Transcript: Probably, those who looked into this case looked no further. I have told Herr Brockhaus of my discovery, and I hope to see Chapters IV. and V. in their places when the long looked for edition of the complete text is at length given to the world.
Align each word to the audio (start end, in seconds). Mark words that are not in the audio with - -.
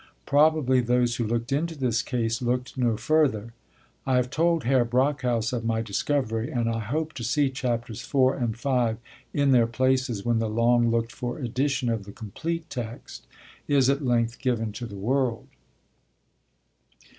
Probably, 0.25 0.81
those 0.81 1.17
who 1.17 1.27
looked 1.27 1.51
into 1.51 1.75
this 1.75 2.01
case 2.01 2.41
looked 2.41 2.75
no 2.75 2.97
further. 2.97 3.53
I 4.03 4.15
have 4.15 4.31
told 4.31 4.63
Herr 4.63 4.83
Brockhaus 4.83 5.53
of 5.53 5.63
my 5.63 5.83
discovery, 5.83 6.49
and 6.49 6.67
I 6.67 6.79
hope 6.79 7.13
to 7.13 7.23
see 7.23 7.51
Chapters 7.51 8.01
IV. 8.03 8.33
and 8.41 8.57
V. 8.57 8.95
in 9.31 9.51
their 9.51 9.67
places 9.67 10.25
when 10.25 10.39
the 10.39 10.49
long 10.49 10.89
looked 10.89 11.11
for 11.11 11.37
edition 11.37 11.87
of 11.87 12.05
the 12.05 12.11
complete 12.13 12.67
text 12.67 13.27
is 13.67 13.91
at 13.91 14.03
length 14.03 14.39
given 14.39 14.71
to 14.71 14.87
the 14.87 14.95
world. 14.97 15.45